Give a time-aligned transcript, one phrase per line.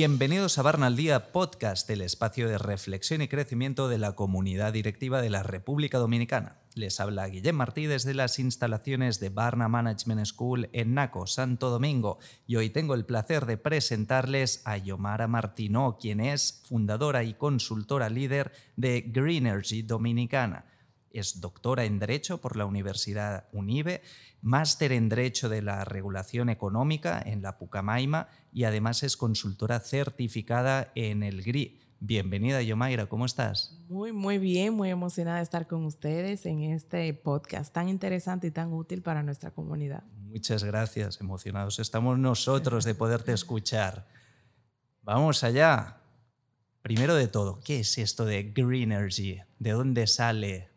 [0.00, 4.72] Bienvenidos a Barna al Día Podcast, el espacio de reflexión y crecimiento de la comunidad
[4.72, 6.56] directiva de la República Dominicana.
[6.74, 12.18] Les habla Guillem Martí desde las instalaciones de Barna Management School en Naco, Santo Domingo,
[12.46, 18.08] y hoy tengo el placer de presentarles a Yomara Martino, quien es fundadora y consultora
[18.08, 20.64] líder de Greenergy Dominicana.
[21.10, 24.02] Es doctora en Derecho por la Universidad UNIBE,
[24.42, 30.92] máster en Derecho de la Regulación Económica en la Pucamaima y además es consultora certificada
[30.94, 31.80] en el GRI.
[31.98, 33.76] Bienvenida, Yomaira, ¿cómo estás?
[33.88, 38.50] Muy, muy bien, muy emocionada de estar con ustedes en este podcast tan interesante y
[38.50, 40.04] tan útil para nuestra comunidad.
[40.16, 44.06] Muchas gracias, emocionados estamos nosotros de poderte escuchar.
[45.02, 45.98] Vamos allá.
[46.82, 49.40] Primero de todo, ¿qué es esto de Green Energy?
[49.58, 50.69] ¿De dónde sale?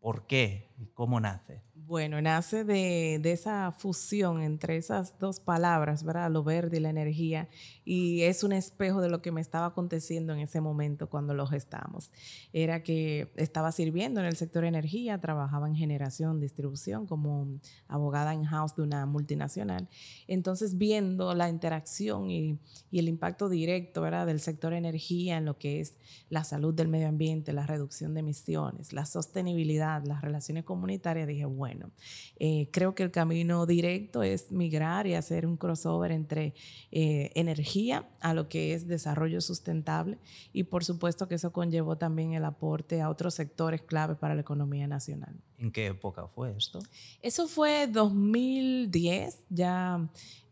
[0.00, 0.70] ¿Por qué?
[0.94, 1.62] ¿Cómo nace?
[1.86, 6.30] Bueno, nace de, esa fusión entre esas dos palabras, ¿verdad?
[6.30, 7.50] Lo verde y la energía,
[7.84, 11.46] y es un espejo de lo que me estaba aconteciendo en ese momento cuando lo
[11.46, 12.10] gestamos.
[12.54, 18.76] Era que estaba sirviendo en el sector energía, trabajaba en generación, distribución, como abogada in-house
[18.76, 19.86] de una multinacional.
[20.26, 22.58] Entonces, viendo la interacción y,
[22.90, 24.26] y el impacto directo, ¿verdad?
[24.26, 25.98] Del sector energía en lo que es
[26.30, 31.44] la salud del medio ambiente, la reducción de emisiones, la sostenibilidad, las relaciones comunitarias, dije,
[31.44, 31.92] bueno, bueno.
[32.36, 36.54] Eh, creo que el camino directo es migrar y hacer un crossover entre
[36.90, 40.18] eh, energía a lo que es desarrollo sustentable
[40.52, 44.40] y por supuesto que eso conllevó también el aporte a otros sectores clave para la
[44.40, 45.34] economía nacional.
[45.58, 46.80] ¿En qué época fue esto?
[47.22, 50.08] Eso fue 2010, ya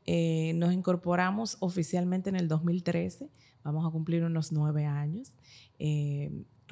[0.06, 3.28] eh, nos incorporamos oficialmente en el 2013,
[3.64, 5.32] vamos a cumplir unos nueve años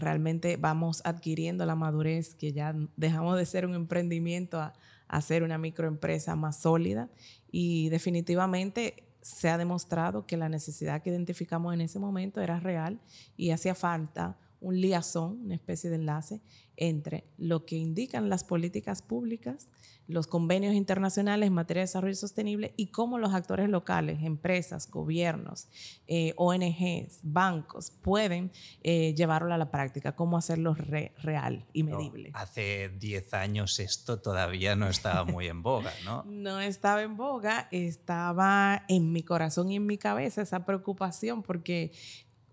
[0.00, 4.72] realmente vamos adquiriendo la madurez que ya dejamos de ser un emprendimiento a,
[5.08, 7.08] a ser una microempresa más sólida.
[7.50, 13.00] Y definitivamente se ha demostrado que la necesidad que identificamos en ese momento era real
[13.36, 16.40] y hacía falta un liazón, una especie de enlace
[16.76, 19.68] entre lo que indican las políticas públicas,
[20.06, 25.68] los convenios internacionales en materia de desarrollo sostenible y cómo los actores locales, empresas, gobiernos,
[26.08, 28.50] eh, ONGs, bancos pueden
[28.82, 32.30] eh, llevarlo a la práctica, cómo hacerlo real y medible.
[32.34, 36.24] hace 10 años esto todavía no estaba muy en boga, ¿no?
[36.27, 41.92] no estaba en boga, estaba en mi corazón y en mi cabeza esa preocupación porque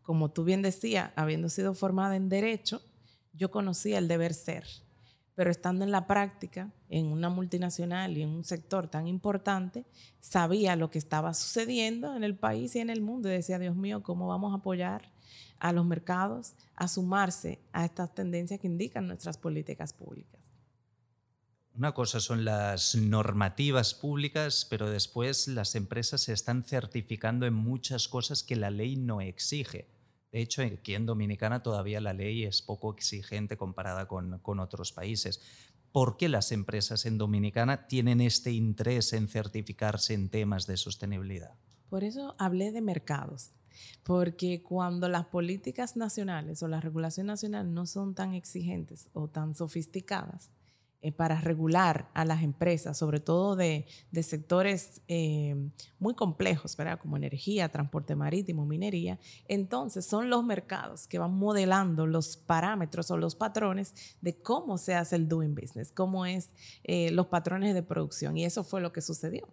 [0.07, 2.81] como tú bien decías, habiendo sido formada en derecho,
[3.33, 4.65] yo conocía el deber ser,
[5.35, 9.83] pero estando en la práctica, en una multinacional y en un sector tan importante,
[10.21, 13.75] sabía lo que estaba sucediendo en el país y en el mundo y decía, Dios
[13.75, 15.11] mío, ¿cómo vamos a apoyar
[15.59, 20.39] a los mercados a sumarse a estas tendencias que indican nuestras políticas públicas?
[21.75, 28.07] Una cosa son las normativas públicas, pero después las empresas se están certificando en muchas
[28.07, 29.96] cosas que la ley no exige.
[30.31, 34.91] De hecho, aquí en Dominicana todavía la ley es poco exigente comparada con, con otros
[34.91, 35.41] países.
[35.91, 41.55] ¿Por qué las empresas en Dominicana tienen este interés en certificarse en temas de sostenibilidad?
[41.89, 43.51] Por eso hablé de mercados,
[44.03, 49.55] porque cuando las políticas nacionales o la regulación nacional no son tan exigentes o tan
[49.55, 50.51] sofisticadas,
[50.99, 53.85] eh, para regular a las empresas, sobre todo de,
[54.23, 55.55] sectores eh,
[55.99, 56.99] muy complejos, ¿verdad?
[56.99, 63.17] como energía, transporte marítimo, minería, entonces son los mercados que van modelando los parámetros o
[63.17, 66.49] los patrones de cómo se hace el doing business, cómo es
[66.83, 68.35] eh, los patrones de producción.
[68.35, 69.47] Y eso fue lo que sucedió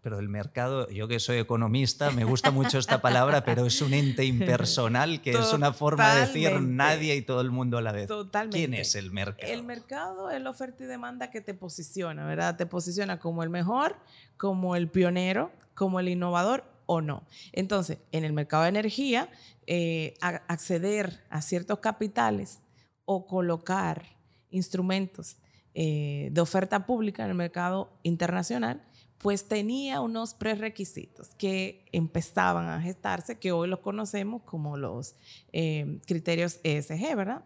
[0.00, 3.92] pero el mercado, yo que soy economista, me gusta mucho esta palabra, pero es un
[3.92, 7.92] ente impersonal que es una forma de decir nadie y todo el mundo a la
[7.92, 8.06] vez.
[8.06, 8.56] Totalmente.
[8.56, 9.52] ¿Quién es el mercado?
[9.52, 12.56] El mercado es la oferta y demanda que te posiciona, ¿verdad?
[12.56, 13.96] Te posiciona como el mejor,
[14.36, 17.24] como el pionero, como el innovador o no.
[17.52, 19.28] Entonces, en el mercado de energía,
[19.66, 22.60] eh, acceder a ciertos capitales
[23.04, 24.04] o colocar
[24.50, 25.36] instrumentos
[25.74, 28.82] eh, de oferta pública en el mercado internacional
[29.18, 35.14] pues tenía unos prerequisitos que empezaban a gestarse, que hoy los conocemos como los
[35.52, 37.44] eh, criterios ESG, ¿verdad?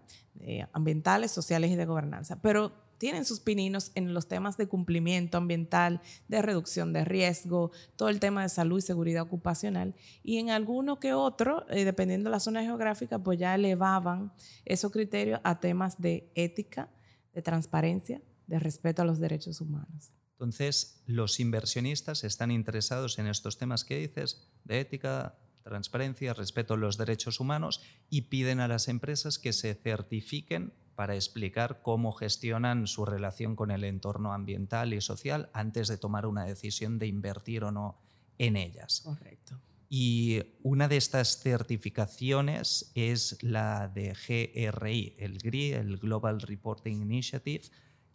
[0.73, 2.41] ambientales, sociales y de gobernanza.
[2.41, 8.11] Pero tienen sus pininos en los temas de cumplimiento ambiental, de reducción de riesgo, todo
[8.11, 9.95] el tema de salud y seguridad ocupacional.
[10.23, 14.35] Y en alguno que otro, eh, dependiendo de la zona geográfica, pues ya elevaban
[14.67, 16.91] esos criterios a temas de ética,
[17.33, 20.13] de transparencia, de respeto a los derechos humanos.
[20.41, 26.77] Entonces, los inversionistas están interesados en estos temas que dices, de ética, transparencia, respeto a
[26.79, 32.87] los derechos humanos, y piden a las empresas que se certifiquen para explicar cómo gestionan
[32.87, 37.63] su relación con el entorno ambiental y social antes de tomar una decisión de invertir
[37.63, 38.01] o no
[38.39, 39.03] en ellas.
[39.05, 39.61] Correcto.
[39.91, 47.65] Y una de estas certificaciones es la de GRI, el GRI, el Global Reporting Initiative,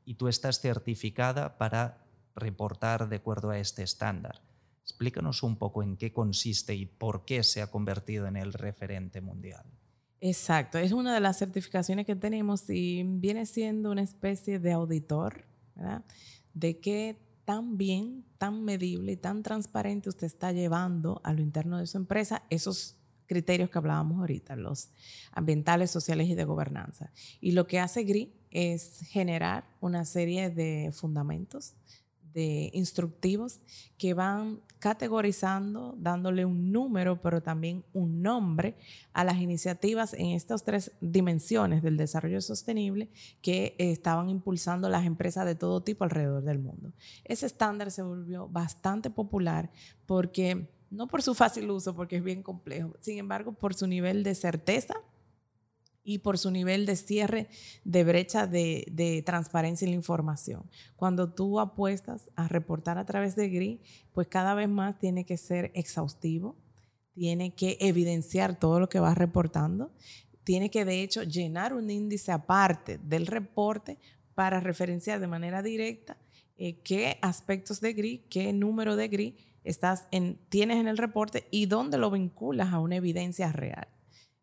[0.05, 2.04] y tú estás certificada para
[2.35, 4.41] reportar de acuerdo a este estándar.
[4.83, 9.21] Explícanos un poco en qué consiste y por qué se ha convertido en el referente
[9.21, 9.65] mundial.
[10.21, 15.45] Exacto, es una de las certificaciones que tenemos y viene siendo una especie de auditor,
[15.75, 16.05] ¿verdad?
[16.53, 21.77] De qué tan bien, tan medible y tan transparente usted está llevando a lo interno
[21.77, 22.97] de su empresa esos
[23.27, 24.89] criterios que hablábamos ahorita, los
[25.31, 27.11] ambientales, sociales y de gobernanza.
[27.41, 31.73] Y lo que hace GRI es generar una serie de fundamentos
[32.35, 33.61] instructivos
[33.97, 38.75] que van categorizando, dándole un número, pero también un nombre
[39.13, 43.09] a las iniciativas en estas tres dimensiones del desarrollo sostenible
[43.41, 46.91] que estaban impulsando las empresas de todo tipo alrededor del mundo.
[47.23, 49.71] Ese estándar se volvió bastante popular
[50.05, 54.23] porque, no por su fácil uso, porque es bien complejo, sin embargo, por su nivel
[54.23, 54.95] de certeza
[56.05, 57.49] y por su nivel de cierre
[57.83, 60.69] de brecha de, transparencia en la información.
[60.95, 63.81] Cuando tú apuestas a reportar a través de GRI,
[64.13, 66.55] pues cada vez más tiene que ser exhaustivo,
[67.13, 69.91] tiene que evidenciar todo lo que vas reportando,
[70.43, 73.97] tiene que de hecho llenar un índice aparte del reporte
[74.35, 76.17] para referenciar de manera directa
[76.57, 81.47] eh, qué aspectos de GRI, qué número de GRI estás en, tienes en el reporte
[81.49, 83.87] y dónde lo vinculas a una evidencia real.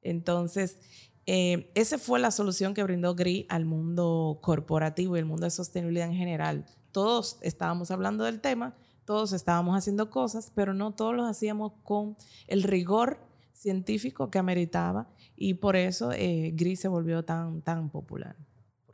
[0.03, 0.81] Entonces,
[1.27, 5.51] eh, esa fue la solución que brindó GRI al mundo corporativo y el mundo de
[5.51, 6.67] sostenibilidad en general.
[6.91, 8.75] Todos estábamos hablando del tema,
[9.05, 12.17] todos estábamos haciendo cosas, pero no todos lo hacíamos con
[12.49, 13.19] el rigor
[13.53, 18.37] científico que ameritaba y por eso eh, GRI se volvió tan, tan popular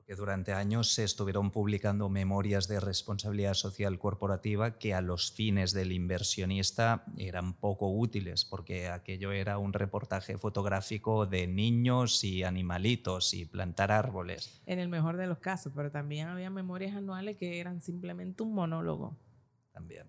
[0.08, 5.75] que durante años se estuvieron publicando memorias de responsabilidad social corporativa que a los fines
[5.75, 13.34] del inversionista eran poco útiles, porque aquello era un reportaje fotográfico de niños y animalitos
[13.34, 14.62] y plantar árboles.
[14.64, 18.54] En el mejor de los casos, pero también había memorias anuales que eran simplemente un
[18.54, 19.14] monólogo.
[19.72, 20.06] También.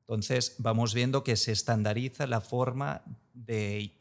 [0.00, 3.04] Entonces, vamos viendo que se estandariza la forma
[3.34, 3.92] de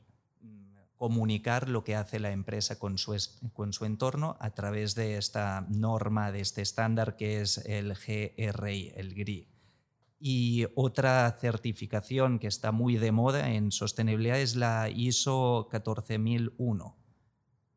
[1.05, 3.15] comunicar lo que hace la empresa con su,
[3.53, 8.91] con su entorno a través de esta norma, de este estándar que es el GRI,
[8.95, 9.47] el GRI.
[10.19, 16.97] Y otra certificación que está muy de moda en sostenibilidad es la ISO 14001.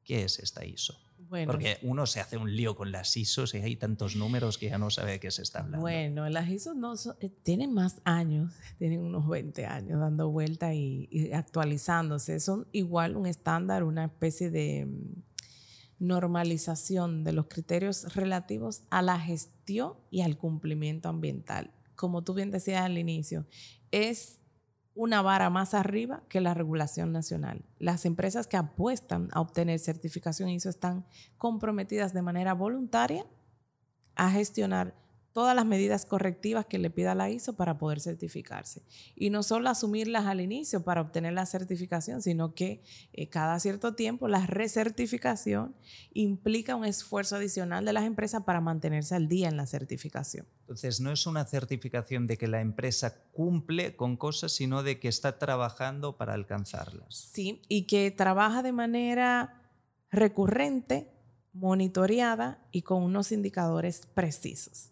[0.05, 0.99] ¿Qué es esta ISO?
[1.29, 4.79] Porque uno se hace un lío con las ISOs y hay tantos números que ya
[4.79, 5.81] no sabe de qué se está hablando.
[5.81, 11.31] Bueno, las ISOs no eh, tienen más años, tienen unos 20 años dando vuelta y,
[11.33, 12.41] actualizándose.
[12.41, 15.23] Son igual un estándar, una especie de mm,
[15.99, 21.73] normalización de los criterios relativos a la gestión y al cumplimiento ambiental.
[21.97, 23.47] Como tú bien decías al inicio,
[23.91, 24.38] es
[24.99, 27.65] una vara más arriba que la regulación nacional.
[27.79, 31.07] Las empresas que apuestan a obtener certificación ISO están
[31.37, 33.25] comprometidas de manera voluntaria
[34.17, 34.97] a gestionar
[35.33, 38.83] todas las medidas correctivas que le pida la ISO para poder certificarse.
[39.15, 42.83] Y no solo asumirlas al inicio para obtener la certificación, sino que
[43.13, 45.75] eh, cada cierto tiempo la recertificación
[46.13, 50.47] implica un esfuerzo adicional de las empresas para mantenerse al día en la certificación.
[50.61, 55.09] Entonces, no es una certificación de que la empresa cumple con cosas, sino de que
[55.09, 57.31] está trabajando para alcanzarlas.
[57.33, 59.63] Sí, y que trabaja de manera
[60.11, 61.11] recurrente,
[61.53, 64.91] monitoreada y con unos indicadores precisos.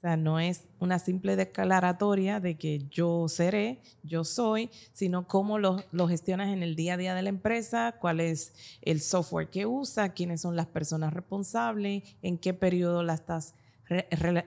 [0.00, 5.58] O sea, no es una simple declaratoria de que yo seré, yo soy, sino cómo
[5.58, 9.66] lo, gestionas en el día a día de la empresa, cuál es el software que
[9.66, 13.52] usa, quiénes son las personas responsables, en qué periodo la estás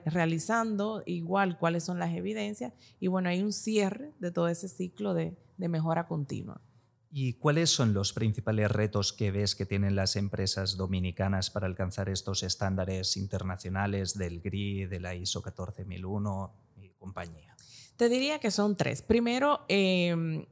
[0.06, 2.72] realizando, igual cuáles son las evidencias.
[2.98, 6.60] Y bueno, hay un cierre de todo ese ciclo de mejora continua.
[7.16, 12.08] ¿Y cuáles son los principales retos que ves que tienen las empresas dominicanas para alcanzar
[12.08, 17.54] estos estándares internacionales del GRI, de la ISO 14001 y compañía?
[17.96, 19.00] Te diría que son tres.
[19.00, 20.44] Primero, em,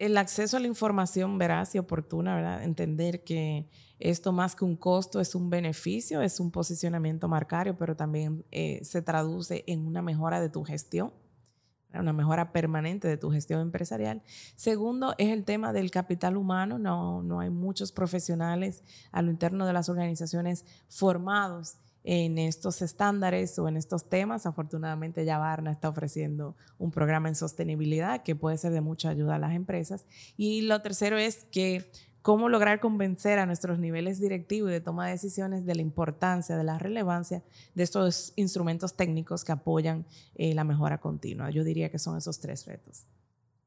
[0.00, 2.64] el acceso a la información veraz y oportuna, ¿verdad?
[2.64, 3.68] Entender que
[4.00, 8.80] esto más que un costo es un beneficio, es un posicionamiento marcario, pero también eh,
[8.82, 11.12] se traduce en una mejora de tu gestión
[11.98, 14.22] una mejora permanente de tu gestión empresarial.
[14.56, 16.78] Segundo, es el tema del capital humano.
[16.78, 23.58] No, no hay muchos profesionales a lo interno de las organizaciones formados en estos estándares
[23.58, 24.46] o en estos temas.
[24.46, 29.34] Afortunadamente ya Varna está ofreciendo un programa en sostenibilidad que puede ser de mucha ayuda
[29.34, 30.06] a las empresas.
[30.36, 31.90] Y lo tercero es que
[32.22, 36.56] cómo lograr convencer a nuestros niveles directivos y de toma de decisiones de la importancia,
[36.56, 37.42] de la relevancia
[37.74, 41.50] de estos instrumentos técnicos que apoyan eh, la mejora continua.
[41.50, 43.06] Yo diría que son esos tres retos.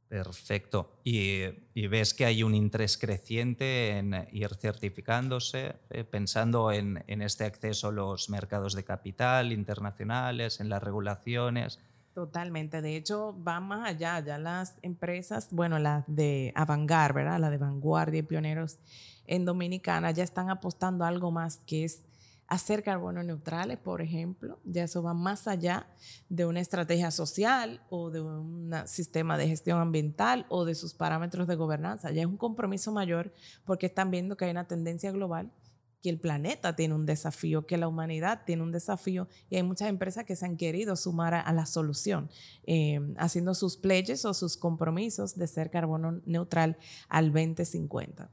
[0.08, 1.00] Perfecto.
[1.04, 1.42] ¿Y,
[1.88, 7.88] ves que hay un interés creciente en ir certificándose, eh, pensando en, en, este acceso
[7.88, 11.80] a los mercados de capital internacionales, en las regulaciones?
[12.14, 12.82] Totalmente.
[12.82, 14.20] De hecho, va más allá.
[14.20, 17.40] Ya las empresas, bueno, las de Avangar, ¿verdad?
[17.40, 18.78] La de vanguardia y pioneros
[19.26, 22.04] en Dominicana ya están apostando a algo más que es
[22.48, 24.60] hacer carbono neutrales, por ejemplo.
[24.64, 25.88] Ya eso va más allá
[26.30, 31.48] de una estrategia social o de un sistema de gestión ambiental o de sus parámetros
[31.48, 32.12] de gobernanza.
[32.12, 33.34] Ya es un compromiso mayor
[33.66, 35.52] porque están viendo que hay una tendencia global
[36.04, 39.88] que el planeta tiene un desafío, que la humanidad tiene un desafío y hay muchas
[39.88, 42.30] empresas que se han querido sumar a, la solución,
[42.68, 48.30] eh, haciendo sus pledges o sus compromisos de ser carbono neutral al 2050.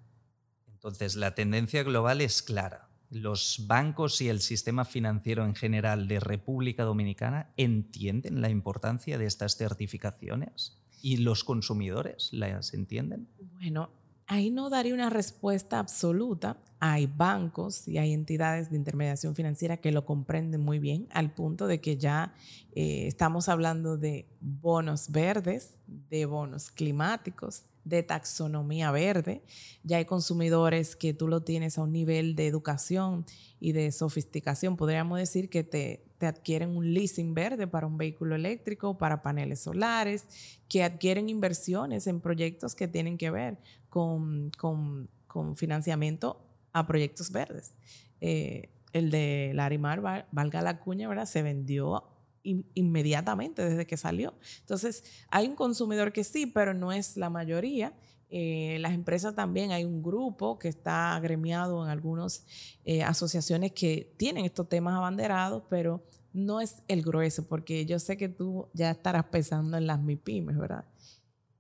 [0.67, 2.89] Entonces, la tendencia global es clara.
[3.11, 9.27] Los bancos y el sistema financiero en general de República Dominicana entienden la importancia de
[9.27, 13.29] estas certificaciones y los consumidores las entienden.
[13.53, 13.91] Bueno,
[14.31, 16.57] ahí no daría una respuesta absoluta.
[16.79, 21.67] Hay bancos y hay entidades de intermediación financiera que lo comprenden muy bien, al punto
[21.67, 22.33] de que ya
[22.73, 29.43] eh, estamos hablando de bonos verdes, de bonos climáticos, de taxonomía verde.
[29.83, 33.27] Ya hay consumidores que tú lo tienes a un nivel de educación
[33.59, 34.77] y de sofisticación.
[34.77, 40.27] Podríamos decir que te, adquieren un leasing verde para un vehículo eléctrico, para paneles solares,
[40.69, 46.41] que adquieren inversiones en proyectos que tienen que ver con, con, con financiamiento
[46.73, 47.75] a proyectos verdes.
[48.21, 51.27] Eh, el de Larimar, valga la cuña, ¿verdad?
[51.27, 52.05] Se vendió
[52.43, 54.35] inmediatamente desde que salió.
[54.61, 57.93] Entonces, hay un consumidor que sí, pero no es la mayoría.
[58.29, 62.47] Eh, las empresas también, hay un grupo que está agremiado en algunas
[62.85, 68.17] eh, asociaciones que tienen estos temas abanderados, pero no es el grueso, porque yo sé
[68.17, 70.85] que tú ya estarás pensando en las MIPIMES, ¿verdad?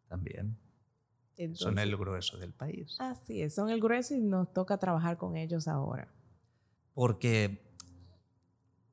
[0.08, 0.56] También
[1.54, 2.96] son el grueso del país.
[2.98, 6.08] Así es, son el grueso y nos toca trabajar con ellos ahora.
[6.94, 7.69] Porque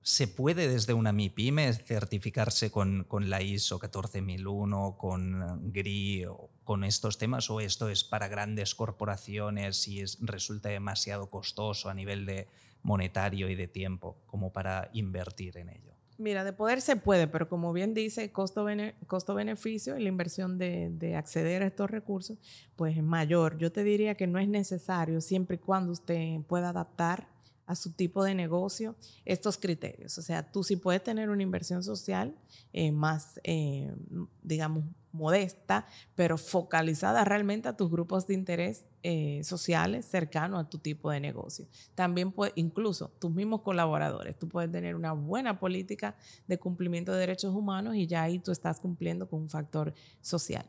[0.07, 6.85] se puede desde una MIPYME certificarse con, con la ISO 14001, con GRI o con
[6.85, 12.25] estos temas, o esto es para grandes corporaciones y es, resulta demasiado costoso a nivel
[12.25, 12.47] de
[12.83, 15.93] monetario y de tiempo como para invertir en ello.
[16.17, 21.63] Mira, de poder se puede, pero como bien dice, costo-beneficio y la inversión de, acceder
[21.63, 22.37] a estos recursos,
[22.77, 23.57] pues es mayor.
[23.57, 27.27] Yo te diría que no es necesario siempre y cuando usted pueda adaptar
[27.67, 28.95] a su tipo de negocio
[29.25, 30.17] estos criterios.
[30.17, 32.33] O sea, tú sí puedes tener una inversión social
[32.73, 33.93] eh, más, eh,
[34.41, 40.77] digamos, modesta, pero focalizada realmente a tus grupos de interés eh, sociales cercanos a tu
[40.77, 41.67] tipo de negocio.
[41.95, 46.15] También puede, incluso tus mismos colaboradores, tú puedes tener una buena política
[46.47, 50.65] de cumplimiento de derechos humanos y ya ahí tú estás cumpliendo con un factor social.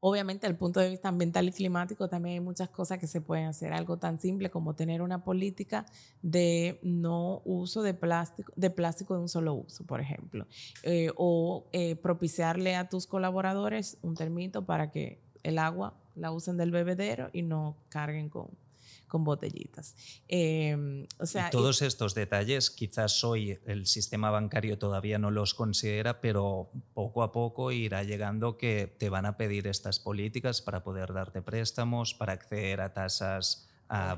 [0.00, 3.46] Obviamente, el punto de vista ambiental y climático, también hay muchas cosas que se pueden
[3.46, 3.72] hacer.
[3.72, 5.86] Algo tan simple como tener una política
[6.22, 10.46] de no uso de plástico de, plástico de un solo uso, por ejemplo.
[10.82, 16.56] Eh, o eh, propiciarle a tus colaboradores un termito para que el agua la usen
[16.56, 18.48] del bebedero y no carguen con,
[19.08, 19.94] con botellitas.
[20.28, 26.20] Em, o sea, todos estos detalles, quizás hoy el sistema bancario todavía no los considera,
[26.20, 31.12] pero poco a poco irá llegando que te van a pedir estas políticas para poder
[31.12, 33.68] darte préstamos, para acceder a tasas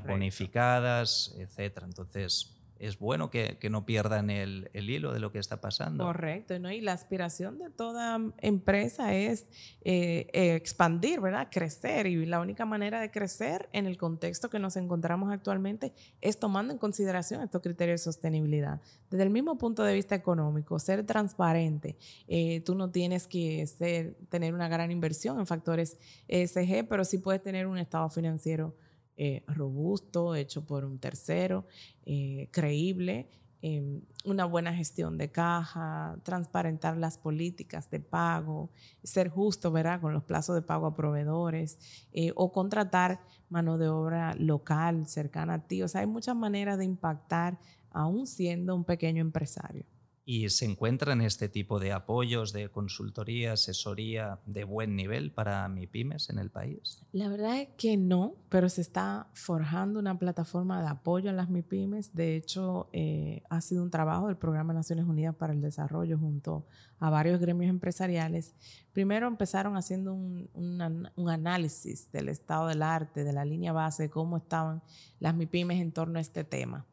[0.05, 1.83] bonificadas, etc.
[1.83, 6.05] Entonces, es bueno que, no pierdan el, hilo de lo que está pasando.
[6.05, 6.71] Correcto, ¿no?
[6.71, 9.47] y la aspiración de toda empresa es
[9.81, 11.49] eh, expandir, ¿verdad?
[11.51, 16.39] Crecer, y la única manera de crecer en el contexto que nos encontramos actualmente es
[16.39, 18.81] tomando en consideración estos criterios de sostenibilidad.
[19.09, 24.15] Desde el mismo punto de vista económico, ser transparente, eh, tú no tienes que ser,
[24.29, 28.73] tener una gran inversión en factores ESG, pero sí puedes tener un estado financiero
[29.21, 31.65] eh, robusto, hecho por un tercero,
[32.05, 33.27] eh, creíble,
[33.61, 38.69] em, una buena gestión de caja, transparentar las políticas de pago,
[39.03, 39.99] ser justo ¿verdad?
[39.99, 41.77] con los plazos de pago a proveedores
[42.13, 45.83] eh, o contratar mano de obra local, cercana a ti.
[45.83, 47.59] O sea, hay muchas maneras de impactar
[47.91, 49.83] aún siendo un pequeño empresario.
[50.31, 56.29] Y se encuentran este tipo de apoyos de consultoría, asesoría de buen nivel para MIPIMES
[56.29, 57.03] en el país?
[57.11, 61.49] La verdad es que no, pero se está forjando una plataforma de apoyo a las
[61.49, 62.13] MIPIMES.
[62.13, 66.19] De hecho, eh, ha sido un trabajo del Programa de Naciones Unidas para el Desarrollo
[66.19, 66.67] junto
[66.99, 68.53] a varios gremios empresariales.
[68.93, 74.83] Primero empezaron haciendo un, análisis del estado del arte, de la línea base, cómo estaban
[75.19, 76.85] las MIPIMES en torno a este tema.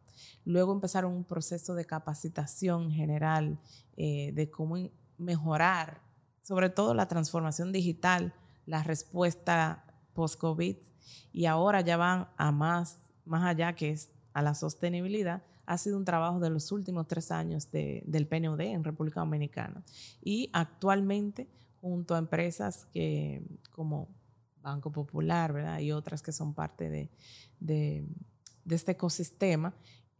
[0.46, 3.58] Luego empezaron un proceso de capacitación general
[3.96, 4.76] eh, de cómo
[5.18, 6.00] mejorar,
[6.40, 8.32] sobre todo la transformación digital,
[8.64, 9.84] la respuesta
[10.14, 10.76] post-COVID,
[11.32, 15.96] y ahora ya van a más, más allá que es a la sostenibilidad, ha sido
[15.96, 19.82] un trabajo de los últimos tres años del PNUD en República Dominicana.
[20.22, 21.48] Y actualmente,
[21.80, 24.08] junto a empresas que, como
[24.62, 25.80] Banco Popular ¿verdad?
[25.80, 27.10] y otras que son parte de,
[27.58, 28.06] de,
[28.64, 29.74] de este ecosistema,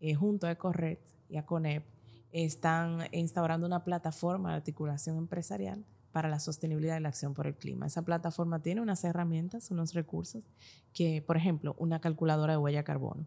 [0.06, 0.98] eh, junto a Ecorred
[1.28, 1.84] y a CONEP,
[2.30, 7.54] están instaurando una plataforma de articulación empresarial para la sostenibilidad y la acción por el
[7.54, 7.86] clima.
[7.86, 10.44] Esa plataforma tiene unas herramientas, unos recursos
[10.92, 13.26] que, por ejemplo, una calculadora de huella de carbono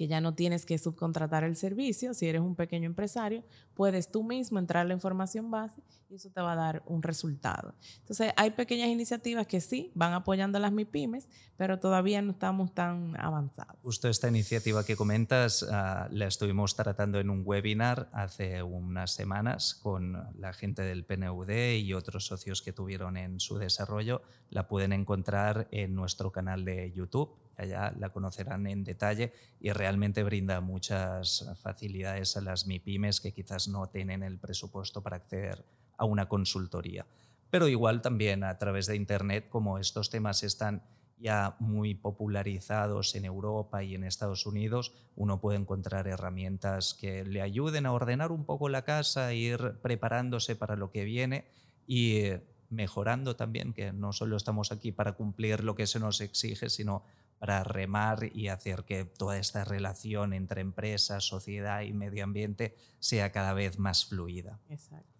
[0.00, 2.14] que ya no tienes que subcontratar el servicio.
[2.14, 6.40] Si eres un pequeño empresario, puedes tú mismo entrar la información base y eso te
[6.40, 7.74] va a dar un resultado.
[7.98, 11.28] Entonces, hay pequeñas iniciativas que sí van apoyando a las MIPIMES,
[11.58, 13.76] pero todavía no estamos tan avanzados.
[13.82, 19.74] Justo esta iniciativa que comentas ah, la estuvimos tratando en un webinar hace unas semanas
[19.74, 24.22] con la gente del PNUD y otros socios que tuvieron en su desarrollo.
[24.48, 30.22] La pueden encontrar en nuestro canal de YouTube ya la conocerán en detalle y realmente
[30.22, 35.64] brinda muchas facilidades a las MIPIMES que quizás no tienen el presupuesto para acceder
[35.96, 37.06] a una consultoría.
[37.50, 40.82] Pero igual también a través de Internet, como estos temas están
[41.18, 47.42] ya muy popularizados en Europa y en Estados Unidos, uno puede encontrar herramientas que le
[47.42, 51.44] ayuden a ordenar un poco la casa, ir preparándose para lo que viene
[51.86, 52.22] y
[52.70, 57.02] mejorando también, que no solo estamos aquí para cumplir lo que se nos exige, sino
[57.40, 63.32] para remar y hacer que toda esta relación entre empresa, sociedad y medio ambiente sea
[63.32, 64.60] cada vez más fluida.
[64.68, 65.18] Exacto.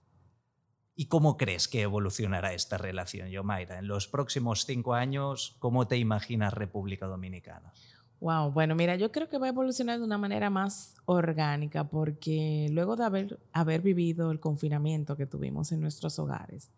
[0.95, 3.79] ¿Y cómo crees que evolucionará esta relación, Yomaira?
[3.79, 7.73] En los próximos cinco años, ¿cómo te imaginas República Dominicana?
[8.21, 12.69] Wow, bueno, mira, yo creo que va a evolucionar de una manera más orgánica porque
[12.71, 16.71] luego de haber, haber vivido el confinamiento que tuvimos en nuestros hogares,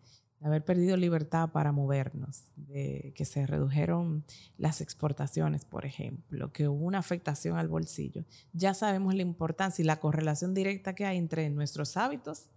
[0.43, 4.25] haber perdido libertad para movernos, de que se redujeron
[4.57, 9.85] las exportaciones, por ejemplo, que hubo una afectación al bolsillo, ya sabemos la importancia y
[9.85, 12.49] la correlación directa que hay entre nuestros hábitos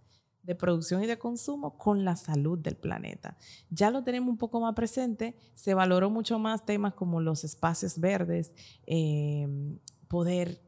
[0.43, 3.37] de producción y de consumo con la salud del planeta.
[3.69, 7.99] Ya lo tenemos un poco más presente, se valoró mucho más temas como los espacios
[7.99, 8.53] verdes,
[8.85, 10.61] em, poder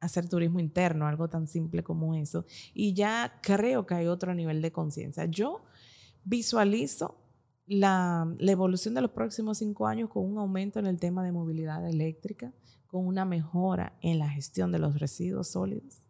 [0.00, 4.62] hacer turismo interno, algo tan simple como eso, y ya creo que hay otro nivel
[4.62, 5.24] de conciencia.
[5.24, 5.64] Yo
[6.26, 7.16] visualizo
[7.66, 11.88] la, evolución de los próximos cinco años con un aumento en el tema de movilidad
[11.88, 12.52] eléctrica,
[12.86, 16.02] con una mejora en la gestión de los residuos sólidos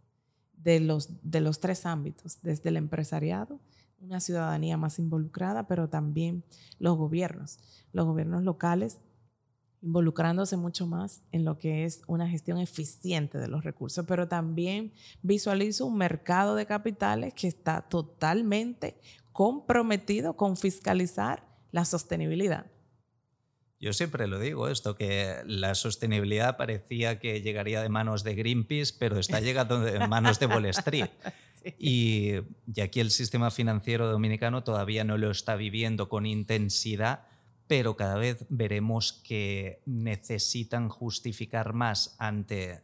[0.56, 3.60] de los, de los tres ámbitos, desde el empresariado,
[4.00, 6.44] una ciudadanía más involucrada, pero también
[6.78, 7.60] los gobiernos,
[7.92, 8.98] los gobiernos locales
[9.82, 14.92] involucrándose mucho más en lo que es una gestión eficiente de los recursos, pero también
[15.22, 18.98] visualizo un mercado de capitales que está totalmente
[19.36, 22.64] comprometido con fiscalizar la sostenibilidad.
[23.78, 28.94] Yo siempre lo digo esto, que la sostenibilidad parecía que llegaría de manos de Greenpeace,
[28.98, 31.10] pero está llegando de manos de Wall Street.
[31.78, 32.32] Y,
[32.74, 37.26] y, aquí el sistema financiero dominicano todavía no lo está viviendo con intensidad,
[37.66, 42.80] pero cada vez veremos que necesitan justificar más ante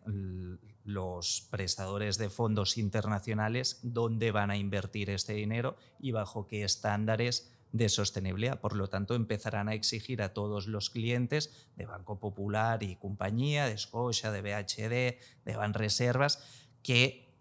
[0.85, 7.53] los prestadores de fondos internacionales dónde van a invertir este dinero y bajo qué estándares
[7.73, 8.61] de sostenibilidad.
[8.61, 13.67] Por lo tanto, empezarán a exigir a todos los clientes de Banco Popular y compañía,
[13.67, 16.45] de Scotia, de BHD, de Banreservas,
[16.83, 17.33] que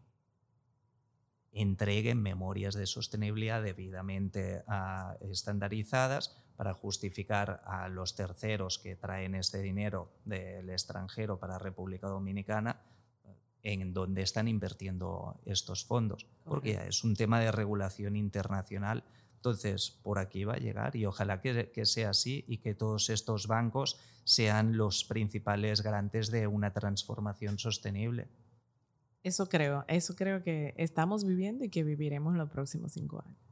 [1.52, 9.62] entreguen memorias de sostenibilidad debidamente ah, estandarizadas para justificar a los terceros que traen este
[9.62, 12.80] dinero del extranjero para República Dominicana
[13.64, 19.04] en dónde están invirtiendo estos fondos, porque es un tema de regulación internacional.
[19.36, 23.10] Entonces, por aquí va a llegar y ojalá que, que, sea así y que todos
[23.10, 28.28] estos bancos sean los principales garantes de una transformación sostenible.
[29.24, 33.51] Eso creo, eso creo que estamos viviendo y que viviremos en los próximos cinco años.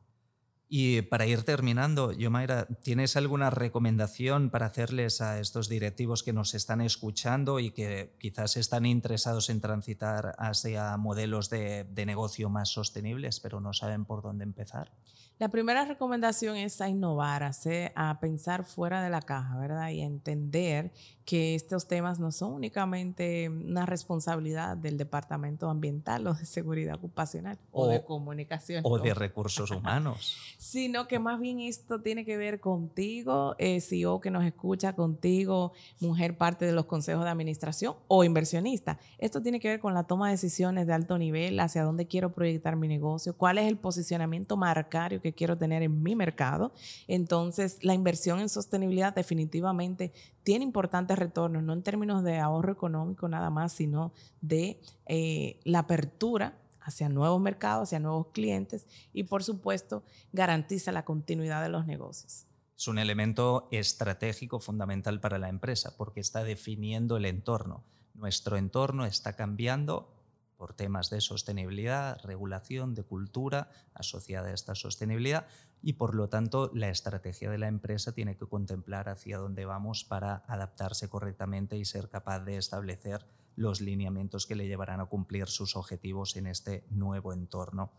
[0.71, 6.53] Y para ir terminando, Yomaira, ¿tienes alguna recomendación para hacerles a estos directivos que nos
[6.53, 12.69] están escuchando y que quizás están interesados en transitar hacia modelos de, de negocio más
[12.69, 14.91] sostenibles, pero no saben por dónde empezar?
[15.39, 17.51] La primera recomendación es a innovar, a,
[17.95, 19.89] a pensar fuera de la caja, ¿verdad?
[19.89, 20.91] Y a entender
[21.29, 27.59] que estos temas no son únicamente una responsabilidad del Departamento Ambiental o de Seguridad Ocupacional
[27.71, 28.81] o, de Comunicación.
[28.83, 30.35] O de Recursos Humanos.
[30.57, 35.71] sino que más bien esto tiene que ver contigo, eh, CEO que nos escucha, contigo,
[35.99, 38.97] mujer parte de los consejos de administración o inversionista.
[39.19, 42.33] Esto tiene que ver con la toma de decisiones de alto nivel, hacia dónde quiero
[42.33, 46.71] proyectar mi negocio, cuál es el posicionamiento marcario que quiero tener en mi mercado.
[47.07, 50.11] Entonces, la inversión en sostenibilidad definitivamente
[50.43, 55.79] tiene importantes retornos, no en términos de ahorro económico nada más, sino de eh, la
[55.79, 61.85] apertura hacia nuevos mercados, hacia nuevos clientes y, por supuesto, garantiza la continuidad de los
[61.85, 62.45] negocios.
[62.75, 67.83] Es un elemento estratégico fundamental para la empresa porque está definiendo el entorno.
[68.13, 70.18] Nuestro entorno está cambiando
[70.59, 75.47] por temas de sostenibilidad, regulación, de cultura asociada a esta sostenibilidad
[75.81, 80.03] y por lo tanto la estrategia de la empresa tiene que contemplar hacia dónde vamos
[80.03, 85.47] para adaptarse correctamente y ser capaz de establecer los lineamientos que le llevarán a cumplir
[85.47, 87.93] sus objetivos en este nuevo entorno.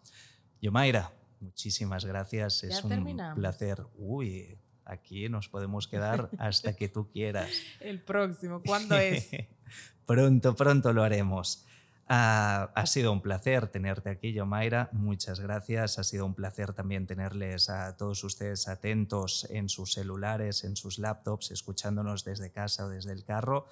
[0.60, 2.62] Yomaira, muchísimas gracias.
[2.62, 3.86] es un placer.
[3.96, 7.50] Uy, aquí nos podemos quedar hasta que tú quieras.
[7.80, 9.30] El próximo, ¿cuándo es?
[10.04, 11.64] pronto, pronto lo haremos.
[12.12, 14.88] Ah, ha sido un placer tenerte aquí, Yomaira.
[14.92, 15.96] Muchas gracias.
[15.96, 20.98] Ha sido un placer también tenerles a todos ustedes atentos en sus celulares, en sus
[20.98, 23.66] laptops, escuchándonos desde casa o desde el carro.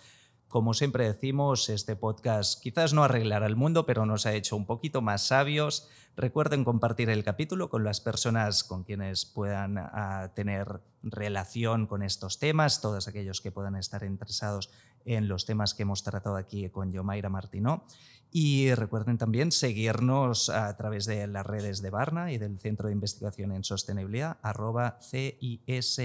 [0.49, 4.65] Como siempre decimos, este podcast quizás no arreglará el mundo, pero nos ha hecho un
[4.65, 5.91] poquito más sabios.
[6.17, 12.39] Recuerden compartir el capítulo con las personas con quienes puedan ah, tener relación con estos
[12.39, 14.71] temas, todos aquellos que puedan estar interesados
[15.05, 17.85] en los temas que hemos tratado aquí con Yomaira Martino.
[18.31, 22.95] Y recuerden también seguirnos a través de las redes de Barna y del Centro de
[22.95, 26.01] Investigación en Sostenibilidad, arroba CIS.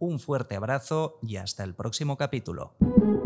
[0.00, 2.74] Un fuerte abrazo y hasta el próximo capítulo.